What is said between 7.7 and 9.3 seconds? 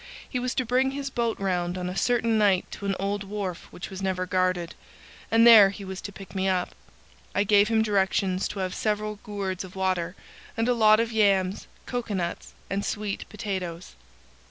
directions to have several